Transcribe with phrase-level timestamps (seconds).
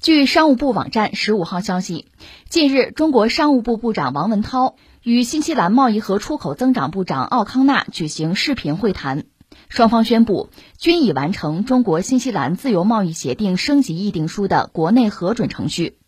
[0.00, 2.06] 据商务部网站十五号消息，
[2.48, 9.24] 近日，中国商务部部长王文涛与新西兰贸易和出口增长部长奥康纳举行视频会谈，
[9.68, 15.98] 双方宣布均已完成中国新西兰自由贸易协定升级议定书的国内核准程序，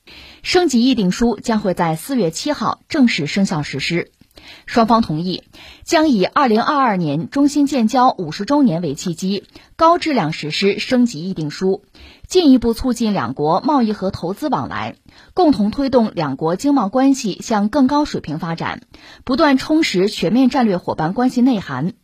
[0.45, 4.13] 升级议定书将会在四月七号正式生效实施。
[4.67, 5.43] 双方同意
[5.85, 9.45] 将以二零二二年中新建交五十周年为契机，
[9.77, 11.83] 高质量实施升级议定书，
[12.27, 14.97] 进一步促进两国贸易和投资往来，
[15.35, 18.83] 共同推动两国经贸关系向更高水平发展，
[19.25, 21.95] 不断充实全面战略伙伴关系内涵。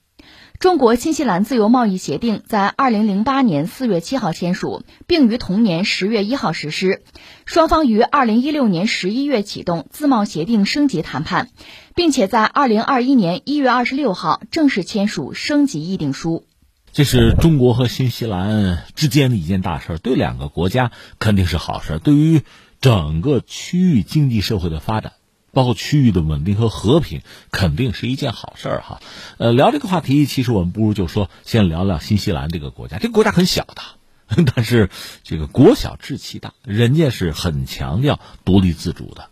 [0.59, 7.03] 中国新西兰自由贸易协定在二零零八年四月七号签署，并于同年十月一号实施。
[7.45, 11.51] 双方于二零一六年十一月启动自贸协定升级谈判，
[11.95, 16.45] 并且在二零二一年一月二十六号正式签署升级议定书。
[16.93, 22.41] 这是中国和新西兰之间的一件大事，对两个国家肯定是好事，对于
[22.81, 25.13] 整个区域经济社会的发展。
[25.57, 29.01] 包括区域的稳定和和平，肯定是一件好事儿哈。
[29.39, 32.99] 呃，聊这个话题，其实我们不如就说先聊聊新西兰这个国家。
[32.99, 34.91] 这个国家很小的， 但是
[35.23, 39.31] 这个国小志气大，人家是很强调独立自主的。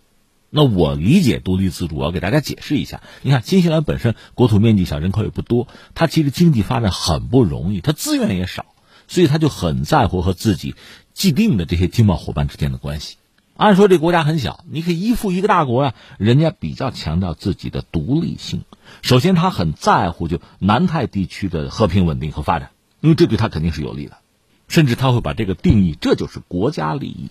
[0.49, 3.03] 那我理解独立自主，我要给大家解释一下。
[3.21, 8.65] 你看，新西兰本身国土面积小，人口也不多，它其实经济发展很不容易，它资源也少，
[9.09, 10.75] 所以它就很在乎和自己
[11.13, 13.17] 既定的这些经贸伙伴之间的关系。
[13.57, 15.95] 按说这国家很小，你可以依附一个大国呀。
[16.19, 18.65] 人家比较强调自己的独立性。
[19.03, 24.19] 首先，他很在乎就南太地区的和平稳定和发展，因为这对他肯定是有利的。
[24.67, 27.31] 甚至他会把这个定义，这就是国家利益。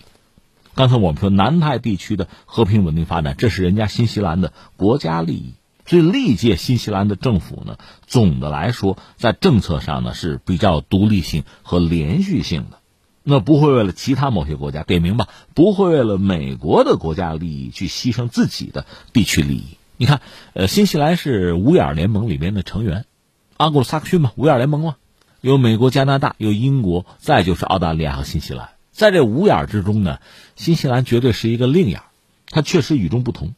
[0.74, 5.54] 刚才我们说南太地区的和平稳定发展，这是人家新西兰的国家利益。
[5.84, 12.78] 所以历届新西兰的政府呢，总的来说在政策上呢是比较独立性和连续性的。
[13.26, 15.28] 那不会为了其他某些国家点名吧？
[15.54, 19.78] 不会为了美国的国家利益去牺牲自己的地区利益。
[19.96, 20.20] 你看，
[20.52, 23.06] 呃，新西兰是五眼联盟里面的成员，
[23.56, 24.96] 阿古鲁萨克逊嘛，五眼联盟嘛，
[25.40, 28.68] 有美国、加拿大，有英国，再就是澳大利亚和新西兰。
[28.92, 30.18] 在这五眼之中呢，
[30.54, 32.02] 新西兰绝对是一个另眼，
[32.50, 33.54] 它确实与众不同，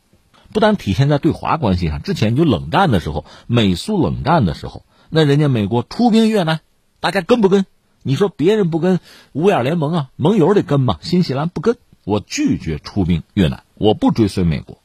[0.52, 6.60] 不但体现在对华关系上，之前就冷战的时候，美苏冷战的时候，那人家美国出兵越南，
[7.00, 7.66] 大家跟不跟？
[8.06, 9.00] 你说别人不跟
[9.32, 10.98] 五眼联盟啊，盟友得跟嘛？
[11.00, 14.78] 新西兰不跟，我拒绝出兵越南，我不追随美国。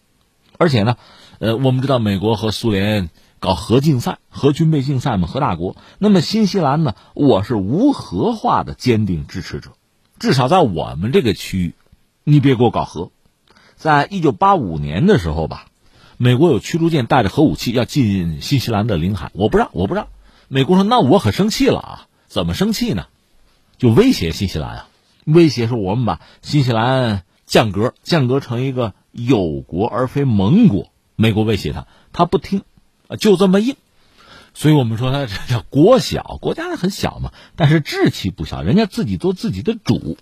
[0.58, 0.98] 而且呢，
[1.38, 5.76] 呃，我们知道美国和苏联搞核竞赛、核军备竞赛嘛，核大国。
[6.00, 9.74] 那么新西兰呢，我是无核化的坚定支持者，
[10.18, 11.74] 至少在我们这个区域，
[12.24, 13.12] 你别给我搞核。
[13.76, 15.68] 在一九八五年的时候吧，
[16.18, 20.08] 美国有驱逐舰带着核武器要进新西兰的领海，我不让，我不让。
[20.48, 22.08] 美国说那我可生气了啊。
[22.32, 23.08] 怎么生气呢？
[23.78, 24.88] 就威胁新西兰啊，
[25.26, 30.94] 威胁说我们把新西兰降格，降格成一个友国而非盟国。
[31.18, 32.64] 美国威胁他，他不听，
[33.20, 33.76] 就这么硬。
[34.54, 40.18] 所以我们说他这叫国小，国家很小嘛，但是志气不小，人家自己做自己的主。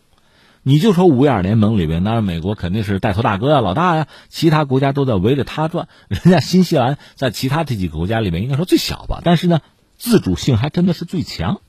[0.63, 5.87] 你就说五眼联盟里边，那美国肯定是带头大哥呀、老大呀，其他国家都在围着他转。
[6.07, 9.61] 人家新西兰在其他这几个国家里面应该说最小吧，但是呢，
[9.99, 11.61] 自主性还真的是最强。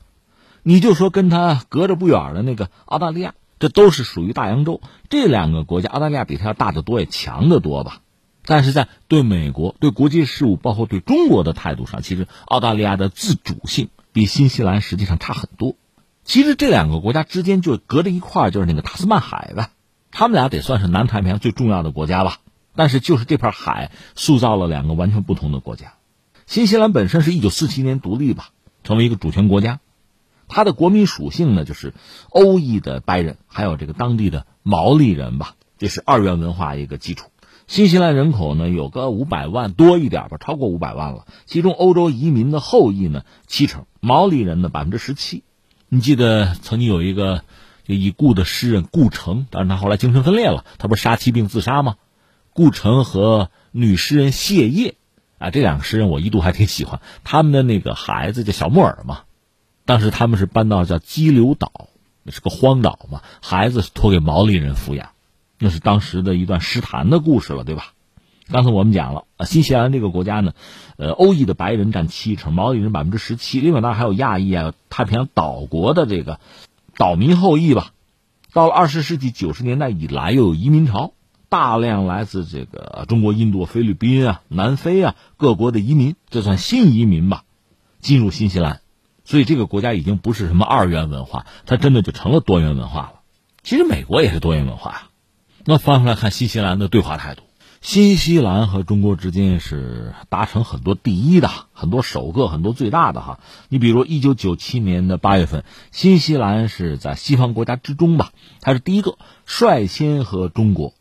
[0.63, 4.81] 你就说跟他隔着不远的那个澳大利亚，这都是属于大洋洲。
[5.09, 8.01] 这两个国家，澳大利亚比它要大得多，也强得多吧。
[8.45, 15.75] 但是在对美国、对国际事务，包括对中国的态度上，其实澳大利亚的自主性比新西兰实际上差很多。
[16.23, 19.69] 其实这两个国家之间就隔着一块，就是那个塔斯曼海呗。
[20.11, 22.37] 他们俩得算是南太平洋最重要的国家吧。
[22.75, 25.93] 但是就是这片海塑造了两个完全不同的国家。
[26.45, 28.49] 新西兰本身是一九四七年独立吧，
[28.83, 29.79] 成为一个主权国家。
[30.51, 31.93] 它的国民属性呢，就是
[32.29, 37.29] 欧裔的白人，还有这个当地的毛利人吧，这是二元文化一个基础。
[37.67, 41.25] 新西兰人口呢有个五百万多一点吧，超过五百万了。
[41.45, 45.43] 其中欧洲移民的后裔呢七成，毛利人呢百分之十七。
[45.87, 47.43] 你记得曾经有一个
[47.85, 51.95] 就已故的诗人顾城，但是他后来精神分裂了，他不是杀妻并自杀吗？
[52.51, 54.95] 顾城和女诗人谢烨
[55.37, 59.21] 啊，这两个诗人我一度还挺喜欢，他们的那个孩子叫小木耳嘛。
[59.85, 61.89] 当时他们是搬到叫激流岛，
[62.23, 65.09] 那是个荒岛嘛，孩子托给毛利人抚养，
[65.59, 67.93] 那是当时的一段诗坛的故事了，对吧？
[68.49, 70.53] 刚才我们讲了，新西兰这个国家呢，
[70.97, 76.39] 呃，欧裔的白人占七成，毛利人百分之十七，另外当然还有亚裔啊，太平洋岛国的这个
[76.97, 77.93] 岛民后裔吧。
[78.51, 81.13] 到了二十世纪九十年代以来，又有移民潮，
[81.47, 87.45] 大量来自这个中国、印度、菲律宾啊、南非啊各国的移民，这算新移民吧，
[88.01, 88.81] 进入新西兰。
[89.31, 93.13] 所以这个国家已经不是什么二元文化，它真的就成了多元文化了。
[93.63, 95.09] 其实美国也是多元文化啊。
[95.63, 97.43] 那翻回来看新西兰的对华态度，
[97.79, 103.39] 新西兰和中国之间是达成很多第一的，很多首个，很多最大的哈。
[103.69, 110.93] 你比如一九九七年的八月份，新西兰是在西方国家之中吧，它是第一个率先和中国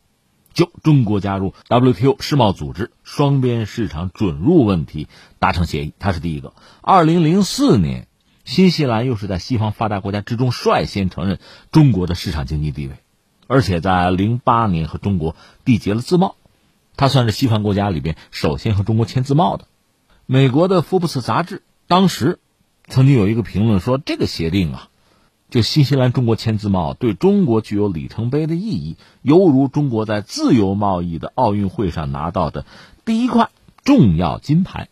[0.54, 5.08] 就中国加入 WTO 世贸组织双边市场准入问题
[5.40, 6.54] 达成协议，它是第一个。
[6.80, 8.06] 二零零四年，
[8.50, 11.38] 新西兰又是在西方发达国家之中率先承认
[11.70, 12.94] 中国的市场经济地位。
[13.46, 16.34] 而且在零八年和中国缔结了自贸，
[16.96, 19.68] 它算是西方国家里边首先和中国签自贸的。
[20.26, 22.40] 美国的《福布斯》杂志当时
[22.88, 24.88] 曾经有一个评论说，这个协定啊，
[25.48, 32.66] 就新西兰中国签自贸对中国具有里程碑的意义，犹如中国在自由贸易的奥运会上拿到的
[33.04, 33.50] 第一块
[33.84, 34.88] 重要金牌。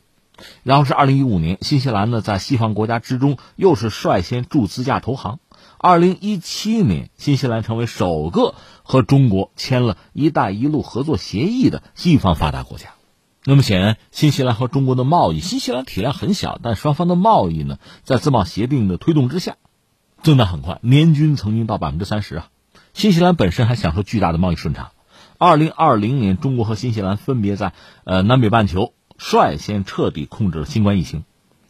[0.63, 5.39] 然后是二零一五年，新西兰呢在西方国家之中又是率先注资价投行。
[5.79, 12.91] 二零一七年，新西兰成为首个和中国签了一带一路合作协议的西方发达国家。
[13.45, 19.57] 那么显然，新西兰和中国的贸易，新西兰体量很小，但双方的贸易呢，在自贸协定的推动之下，
[20.23, 22.49] 增长很快，年均曾经到百分之三十啊。
[22.93, 24.91] 新西兰本身还享受巨大的贸易顺差。
[25.39, 27.73] 二零二零年，中国和新西兰分别在
[28.05, 31.25] 呃南北半球率先彻底控制了新冠疫情，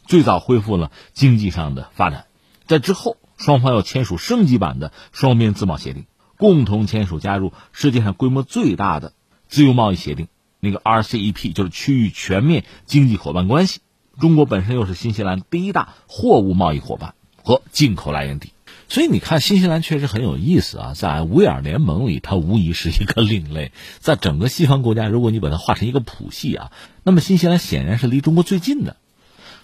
[0.05, 2.27] 最早恢复了经济上的发展。
[2.65, 3.17] 在之后。
[3.39, 9.13] 双方要签署升级版的双边自贸协定，共同签署加入世界上规模最大的
[9.47, 10.27] 自由贸易协定，
[10.59, 13.79] 那个 RCEP 就是区域全面经济伙伴关系。
[14.19, 18.51] 中国本身又是新西兰第一大货物贸易伙伴和进口来源地，
[18.89, 20.93] 所以你看新西兰确实很有意思啊。
[20.95, 23.71] 在五眼联盟里，它无疑是一个另类。
[23.99, 26.71] 在整个西方国家，如果你把它画成一个谱系啊，
[27.03, 28.97] 那么新西兰显然是离中国最近的，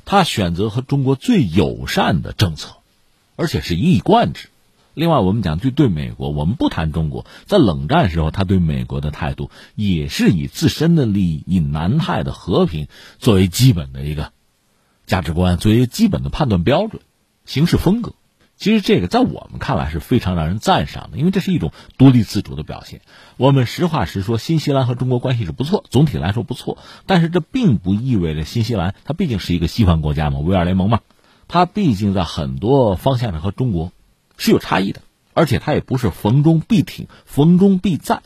[0.06, 2.78] 它选择和中国最友善的政策。
[3.38, 4.48] 而且是一以贯之。
[4.94, 12.88] 另外，我们讲对对美国，我们不谈中国，在冷战时候，他对美国的态度也是以自身的利益、以南太的和平
[13.20, 14.32] 作为基本的一个
[15.06, 17.02] 价值观，作为基本的判断标准、
[17.44, 18.14] 行事风格。
[18.58, 23.02] 其实这个在我们看来是非常让人赞赏的，因为这是一种独立自主的表现。
[23.38, 26.78] 我们实话实说，新西兰和中国关系是不错，总体来说不错。
[27.06, 31.02] 但是这并不意味着新西兰它毕竟是一个西方国家嘛，威尔联盟嘛。
[31.48, 33.92] 它毕竟在很多方向上和中国
[34.38, 35.02] 是有差异的，
[35.34, 38.24] 而且它也不是逢中必挺、逢中必赞。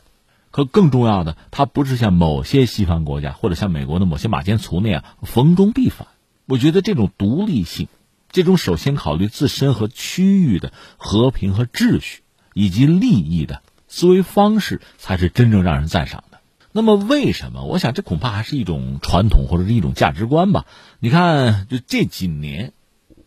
[0.51, 6.07] 可更重要的，它不是像某些西方国家或者像美国的某些马前卒那样逢中必反。
[6.45, 7.87] 我觉得这种独立性，
[8.31, 12.21] 这种首先考虑自身和区域的和平和秩序
[12.53, 16.39] 以及利益的思维方式，才是真正让人赞赏的。
[16.71, 17.63] 那么，为什么？
[17.63, 20.65] 我想，这恐怕还是一种传统或者是一种价值观吧。
[20.99, 22.73] 你看，就这几年。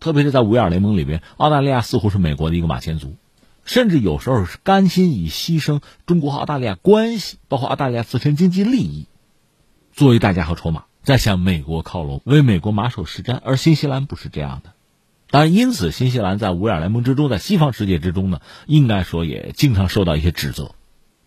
[0.01, 3.15] 特别是在五眼联盟里边，澳大利亚似乎是美国的一个马前卒，
[3.65, 9.07] 甚至有时候是甘心以牺牲中国和澳大利亚关系，包括澳大利亚自身经济利益，
[9.93, 13.39] 作为代价和筹码，在向美国靠拢，为美国马首是瞻。
[13.45, 14.73] 而新西兰不是这样的，
[15.33, 20.75] 当然，因此新西兰在五眼联盟之中，在西方世界之中呢，应该说也经常受到一些指责，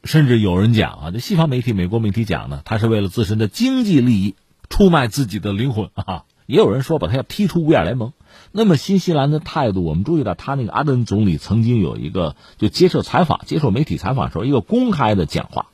[0.04, 4.36] 甚至有人讲啊，这西方媒体、美国媒体讲呢，他是为了自身的经济利益
[4.70, 8.14] 出卖自己的灵魂 啊，也有人说把他要踢出五眼联盟。
[8.52, 15.66] 那么新西兰的态度，我们注意到，他那个阿登总理曾经有一个就接受采访、接受媒体采访的时候一个公开的讲话，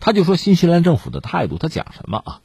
[0.00, 2.40] 他就说新西兰政府的态度，他讲什么啊？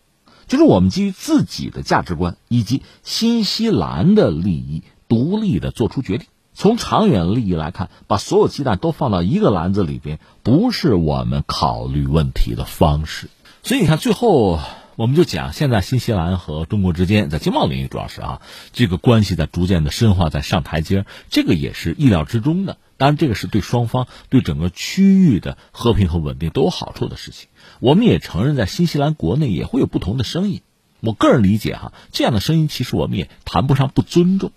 [0.48, 6.28] 就是我们基于自己的价值观以及新西兰的利益，独立的做出决定。
[6.54, 13.30] 从长远利益来看，把所有鸡蛋都放到一个篮子里边，不是我们考虑问题的方式。
[13.62, 14.62] 所以你看，最后。
[14.96, 18.42] 我们就讲，现在新西兰和中国之间在经贸领域主要是啊，
[18.74, 22.76] 这个关系在逐渐的深化，在上台阶这个也是意料之中的。
[22.98, 27.48] 当然，这个是对双方、对整个区域的和平和稳定都有好处的事情。
[27.80, 30.60] 我们也承认，在新西兰国内也会有不同的声音。
[31.00, 34.52] 我个人理解哈，这样的声音其实我们也谈不上不尊重。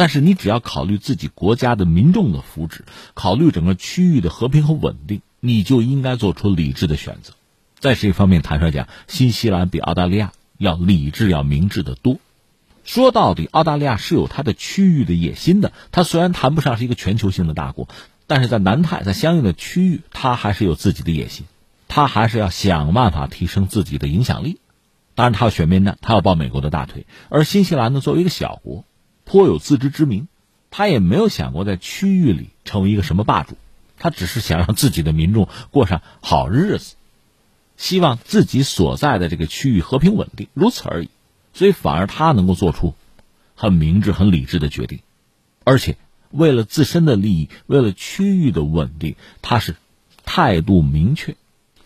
[0.00, 7.34] 但是你只要考虑自己国家的民众的福祉，考虑整个区域的和平和稳定，你就应该做出理智的选择。
[7.80, 12.16] 在这方面，坦率讲，新西兰比澳大利亚要理智、要明智的多。
[12.82, 15.70] 说到底，澳大利亚是有它的区域的野心的。
[15.92, 17.86] 它虽然谈不上是一个全球性的大国，
[18.26, 21.44] 但是在南太，在相应的区域，它还是有自己的野心。
[21.88, 24.60] 它还是要想办法提升自己的影响力。
[25.14, 27.04] 当然，它要选边站，它要抱美国的大腿。
[27.28, 28.86] 而新西兰呢，作为一个小国，
[29.30, 30.26] 颇有自知之明，
[30.72, 33.56] 他也没有想过在区域里成为一个什么霸主。
[33.96, 36.96] 他只是想让自己的民众过上好日子。
[37.76, 41.10] 希望自己所在的这个区域和平稳定，如此而已。
[41.54, 42.94] 所以反而他能够做出
[43.54, 44.98] 很明智、很理智的决定，
[45.62, 45.96] 而且
[46.32, 49.76] 为了自身的利益，为了区域的稳定，他是
[50.24, 51.36] 态度明确，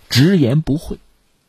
[0.08, 0.96] 直言不讳。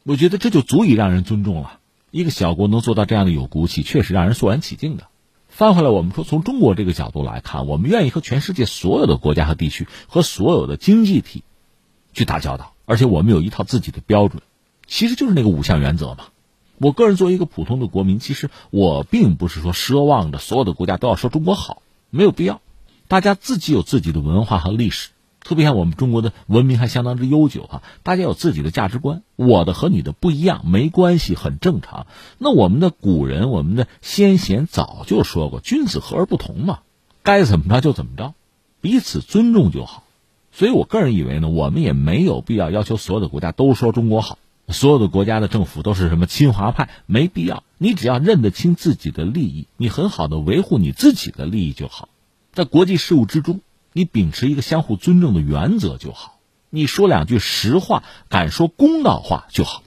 [0.03, 1.79] 我觉得这就足以让人尊重了。
[2.11, 5.07] 一个小国能做到这样的有骨气，确实让人肃然起敬的。
[5.55, 11.45] 翻回来，我们说从中国这个角度来看，我们愿意和全世界所有的国家和地区和所有的经济体
[12.11, 14.43] 去打交道，而且我们有一套自己的标准，
[14.85, 16.25] 其实就是那个五项原则嘛。
[16.77, 22.59] 我个人作为一个普通的国民，其实我并不是说奢望着所有的国家都要说中国好，没有必要。
[23.07, 25.11] 大家自己有自己的文化和历史。
[25.45, 32.07] 特别像我们中国的文明还相当之悠久哈，大家有自己的价值观，我的和你的不一样，没关系，很正常。
[32.39, 36.79] 那我们的古人，我们的先贤早就说过，君子和而不同嘛，
[37.21, 38.33] 该怎么着就怎么着，
[38.81, 40.03] 彼此尊重就好。
[40.51, 47.61] 所以我个人以为呢，我们也没有必要要求所有的国家都说中国好，所有的国家的政府都是什么亲华派，没必要。
[47.77, 52.09] 你只要认得清自己的利益，你很好的维护你自己的利益就好，
[52.51, 53.61] 在国际事务之中。
[53.97, 59.83] 你秉持一个相互尊重的原则就好，你说两句实话，敢说公道话就好。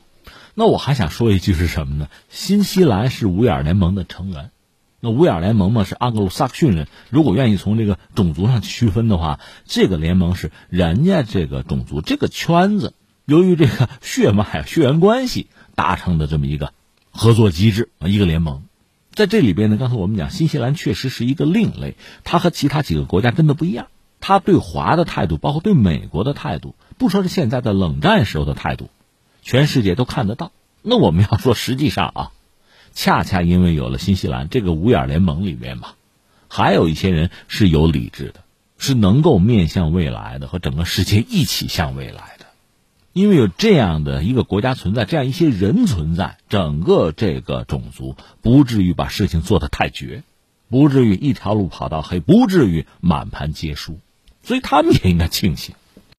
[0.55, 2.09] 那我还想说一句是什么呢？
[2.31, 4.51] 新西兰是五眼联盟的成员，
[5.01, 6.89] 那五眼联盟嘛是盎格鲁撒克逊人。
[7.11, 12.95] 如果愿意从这个种族上区分的话，这个联盟是人家这个种族这个圈子，
[13.27, 16.73] 由于这个血脉血缘关系达成的这么一个
[17.11, 18.63] 合作机制啊，一个联盟。
[19.13, 23.89] 在这里边呢，刚才我们讲新西兰确实是一个另类，它和其他几个国家真的不一样。
[24.21, 28.91] 他对华的态度，包括对美国的态度，不说是现在的冷战时候的态度，
[29.43, 30.53] 全世界都看得到。
[30.83, 32.31] 那我们要说，实际上啊，
[32.93, 35.91] 恰恰因为有了新西兰这个五眼联盟里面嘛，
[36.49, 38.41] 还有一些人是有理智的，
[38.79, 42.47] 是能够面向未来的，和整个世界一起向未来的。
[43.13, 50.23] 因为有这样的一个国家存在，这样一些人存在，整个这个种族不至于把事情做得太绝，
[50.69, 53.99] 不至于一条路跑到黑，不至于满盘皆输。
[54.49, 55.75] 所以他们也应该庆幸，